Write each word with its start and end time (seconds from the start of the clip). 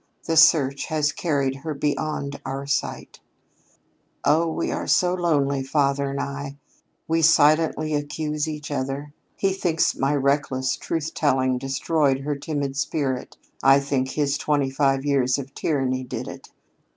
The 0.25 0.35
search 0.35 0.85
has 0.85 1.11
carried 1.11 1.57
her 1.57 1.75
beyond 1.75 2.41
our 2.43 2.65
sight. 2.65 3.19
"Oh, 4.25 4.47
we 4.47 4.71
are 4.71 4.87
so 4.87 5.13
lonely, 5.13 5.61
father 5.61 6.09
and 6.09 6.19
I. 6.19 6.57
We 7.07 7.21
silently 7.21 7.93
accuse 7.93 8.47
each 8.49 8.71
other. 8.71 9.13
He 9.37 9.53
thinks 9.53 9.93
my 9.95 10.15
reckless 10.15 10.75
truth 10.75 11.13
telling 11.13 11.59
destroyed 11.59 12.21
her 12.21 12.35
timid 12.35 12.77
spirit; 12.77 13.37
I 13.61 13.79
think 13.79 14.09
his 14.09 14.39
twenty 14.39 14.71
five 14.71 15.05
years 15.05 15.37
of 15.37 15.53
tyranny 15.53 16.03
did 16.03 16.27
it. 16.27 16.49